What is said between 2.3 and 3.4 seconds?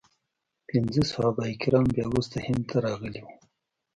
هند ته راغلي وو.